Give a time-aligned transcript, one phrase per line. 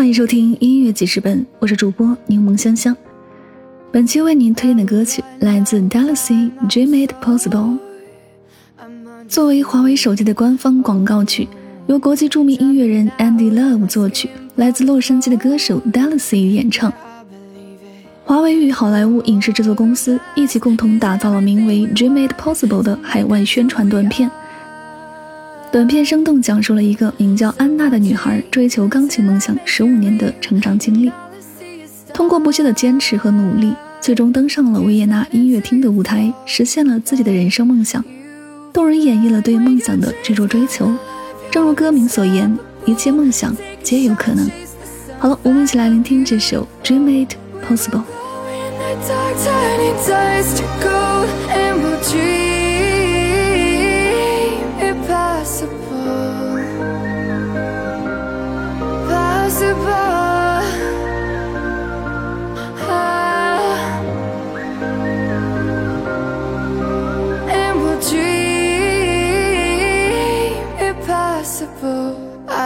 [0.00, 2.96] 欢迎收听音乐记事本，我是主播柠檬香香。
[3.92, 7.76] 本期为您推荐的歌曲来自 Dallas Dream It Possible。
[9.28, 11.46] 作为华为手机的官方广告曲，
[11.86, 16.90] 由国际著名音乐人 Andy Love 作曲，来自洛杉矶的歌手 Dallas 演唱。
[18.24, 24.30] 华为与好莱坞影视制作公司一起共同打造了名为《Dream It Possible》的海外宣传短片。
[25.72, 31.12] 短片生动讲述了一个名叫安娜的女孩追求钢琴梦想十五年的成长经历，
[32.12, 38.04] 通过不懈的坚持和努力，最终登上了维也纳音乐厅的舞台，实现了自己的人生梦想。
[38.72, 40.92] 动人演绎了对梦想的执着追求，
[41.52, 44.50] 正如歌名所言，一切梦想皆有可能。
[45.20, 48.02] 好了，我们一起来聆听这首《Dream It Possible》。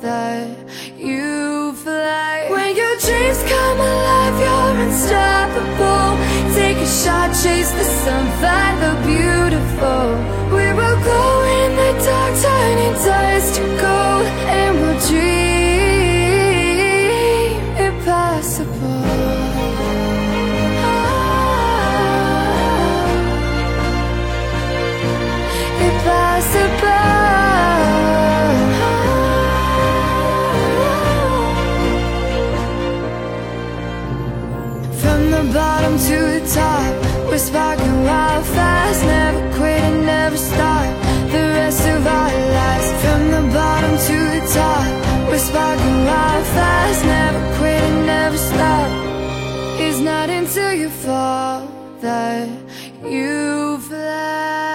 [0.00, 0.48] that
[0.96, 2.46] you fly.
[2.50, 6.18] When your dreams come alive, you're unstoppable.
[6.54, 10.16] Take a shot, chase the sun, find the beautiful.
[10.54, 14.26] We will glow in the dark, turning dust to gold
[14.56, 15.58] And we'll dream
[17.86, 18.97] impossible
[46.58, 48.90] fast Never quit and never stop.
[49.84, 51.60] It's not until you fall
[52.00, 52.48] That
[53.14, 54.67] you fly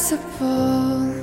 [0.00, 1.19] Impossible